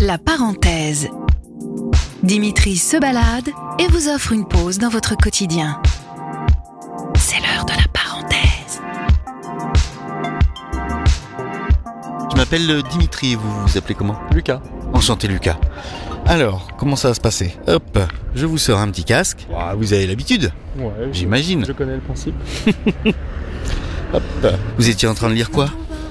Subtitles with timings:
[0.00, 1.08] La parenthèse.
[2.22, 5.80] Dimitri se balade et vous offre une pause dans votre quotidien.
[7.16, 8.80] C'est l'heure de la parenthèse.
[12.30, 14.16] Je m'appelle euh, Dimitri, vous vous appelez comment?
[14.32, 14.60] Lucas.
[14.92, 15.58] Enchanté Lucas.
[16.26, 17.54] Alors, comment ça va se passer?
[17.66, 17.98] Hop,
[18.34, 19.46] je vous sors un petit casque.
[19.56, 21.64] Ah, vous avez l'habitude, Ouais, je- j'imagine.
[21.66, 22.34] Je connais le principe.
[24.14, 24.22] Hop.
[24.78, 25.68] Vous étiez en train de lire quoi?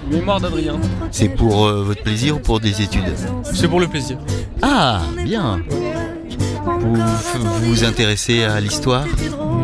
[0.10, 0.80] Mémoire d'Adrien.
[1.12, 3.04] C'est pour euh, votre plaisir ou pour des études
[3.44, 4.18] C'est pour le plaisir.
[4.62, 5.62] Ah, bien.
[6.80, 9.06] Vous vous, vous intéressez à l'histoire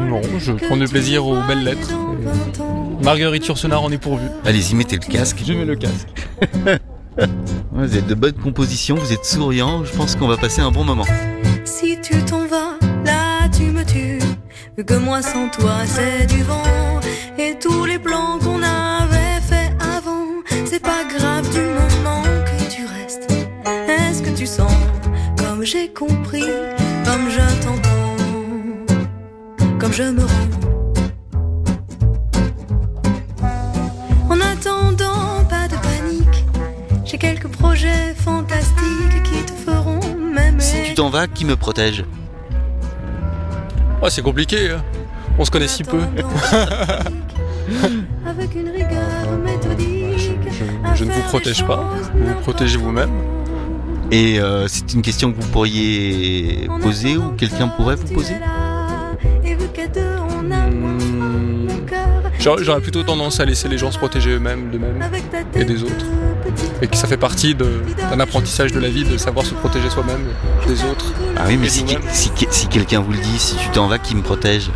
[0.09, 1.91] Non, je prends du plaisir aux belles lettres.
[3.00, 4.28] Et Marguerite Yourcenar en est pourvue.
[4.45, 5.41] Allez-y, mettez le casque.
[5.45, 6.08] Je mets le casque.
[7.72, 10.86] Vous êtes de bonne composition, vous êtes souriant, je pense qu'on va passer un bon
[10.86, 11.06] moment.
[11.66, 14.20] Si tu t'en vas, là tu me tues.
[14.78, 16.64] Vu que moi sans toi c'est du vent.
[17.38, 18.98] Et tous les plans qu'on avait
[21.42, 23.32] grave du moment que tu restes.
[23.88, 24.72] Est-ce que tu sens
[25.38, 26.44] comme j'ai compris,
[27.06, 28.18] comme je t'entends,
[29.80, 30.50] comme je me rends?
[34.30, 36.46] En attendant, pas de panique.
[37.06, 40.59] J'ai quelques projets fantastiques qui te feront m'aimer.
[40.59, 42.03] Si tu t'en vas, qui me protège?
[44.02, 44.72] Oh, c'est compliqué.
[44.72, 44.84] hein.
[45.38, 46.00] On se connaît si peu.
[48.26, 49.98] Avec une rigueur méthodique.
[51.00, 51.89] Je, ne vous protège pas.
[52.14, 53.09] Vous vous protégez vous-même.
[54.11, 58.33] Et euh, c'est une question que vous pourriez poser ou quelqu'un pourrait vous poser?
[60.72, 61.67] Hmm,
[62.38, 65.02] J'aurais plutôt tendance à laisser les gens se protéger eux-mêmes, d'eux-mêmes
[65.56, 66.06] et des autres.
[66.81, 70.25] Et que ça fait partie d'un apprentissage de la vie de savoir se protéger soi-même
[70.67, 71.13] des autres.
[71.38, 72.02] Ah oui, mais si, vous-même.
[72.11, 74.69] si, si quelqu'un vous le dit, si tu t'en vas, qui me protège?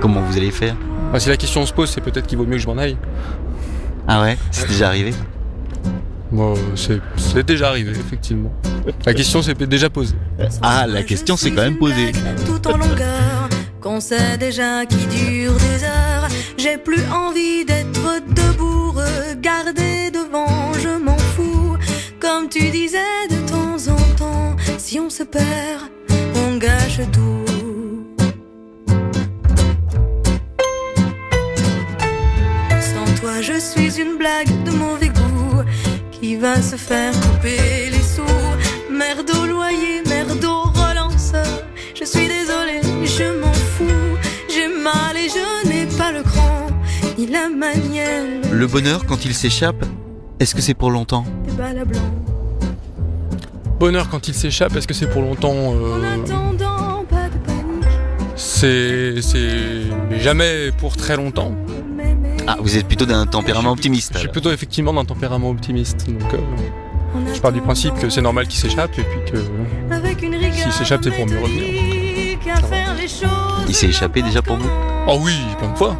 [0.00, 0.76] Comment vous allez faire?
[1.08, 2.98] Enfin, si la question se pose, c'est peut-être qu'il vaut mieux que je m'en aille.
[4.06, 4.36] Ah ouais?
[4.50, 5.12] C'est déjà arrivé?
[6.30, 8.52] Moi, c'est c'est déjà arrivé, effectivement.
[9.06, 10.16] La question s'est déjà posée.
[10.62, 12.12] Ah, la question s'est quand même posée.
[12.44, 13.48] Tout en longueur,
[13.80, 16.28] qu'on sait déjà qui dure des heures.
[16.58, 21.76] J'ai plus envie d'être debout, regarder devant, je m'en fous.
[22.20, 22.98] Comme tu disais
[23.30, 25.90] de temps en temps, si on se perd,
[26.34, 27.44] on gâche tout.
[32.80, 35.27] Sans toi, je suis une blague de mauvais goût
[36.20, 38.22] qui va se faire couper les sous.
[38.90, 41.62] Merde au loyer, merde au relanceur.
[41.94, 43.84] Je suis désolée, je m'en fous.
[44.48, 46.66] J'ai mal et je n'ai pas le cran,
[47.16, 48.24] ni la manière.
[48.50, 49.84] Le bonheur, quand il s'échappe,
[50.40, 51.24] est-ce que c'est pour longtemps.
[53.78, 57.84] Bonheur quand il s'échappe, est-ce que c'est pour longtemps En euh, attendant, pas de panique.
[58.34, 59.22] C'est.
[59.22, 60.18] C'est.
[60.18, 61.54] Jamais pour très longtemps.
[62.50, 64.12] Ah, vous êtes plutôt d'un tempérament optimiste.
[64.14, 64.32] Je suis alors.
[64.32, 66.06] plutôt effectivement d'un tempérament optimiste.
[66.08, 66.38] Donc, euh,
[67.34, 69.94] je pars du principe que c'est normal qu'il s'échappe et puis que.
[69.94, 71.64] Avec une rigueur S'il s'échappe, c'est pour mieux revenir.
[73.68, 74.70] Il s'est échappé déjà pour vous?
[75.06, 75.94] Oh oui, plein de fois.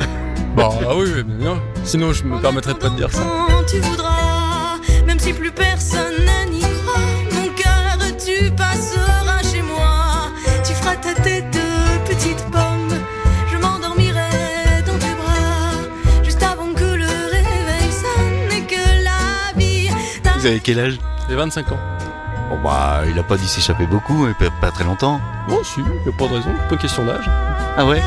[0.56, 1.60] Bah ah oui, oui, mais non.
[1.84, 3.20] Sinon je me permettrais pas de dire ça.
[3.46, 6.64] Quand tu voudras, même si plus personne n'y
[20.38, 20.98] Vous avez quel âge?
[21.28, 21.78] J'ai 25 ans.
[22.48, 25.20] Bon bah, il a pas dû s'échapper beaucoup, et pas- pas très longtemps.
[25.50, 27.28] Oh si, y a pas de raison, pas question d'âge.
[27.76, 28.00] Ah ouais?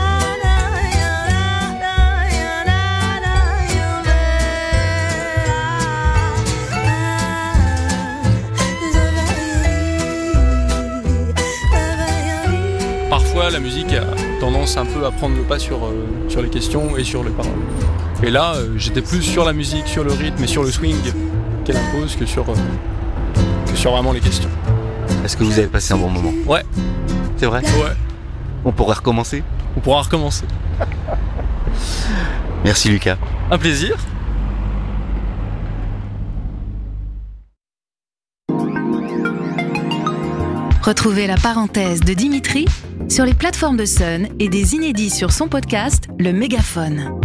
[13.09, 14.05] Parfois la musique a
[14.39, 17.29] tendance un peu à prendre le pas sur, euh, sur les questions et sur les
[17.31, 17.51] paroles.
[18.23, 20.95] Et là, euh, j'étais plus sur la musique, sur le rythme et sur le swing
[21.63, 22.55] qu'elle impose que sur, euh,
[23.67, 24.49] que sur vraiment les questions.
[25.23, 26.63] Est-ce que vous avez passé un bon moment Ouais,
[27.37, 27.93] C'est vrai ouais,
[28.65, 29.43] On pourrait recommencer
[29.75, 30.45] on pourra recommencer.
[32.63, 33.17] Merci Lucas.
[33.49, 33.95] Un plaisir.
[40.83, 42.65] Retrouvez la parenthèse de Dimitri
[43.07, 47.21] sur les plateformes de Sun et des inédits sur son podcast Le Mégaphone.